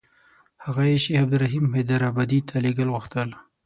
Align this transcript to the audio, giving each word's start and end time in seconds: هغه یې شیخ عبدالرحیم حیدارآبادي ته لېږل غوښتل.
هغه 0.65 0.81
یې 0.89 0.97
شیخ 1.03 1.19
عبدالرحیم 1.25 1.65
حیدارآبادي 1.77 2.39
ته 2.47 2.55
لېږل 2.63 2.89
غوښتل. 2.95 3.29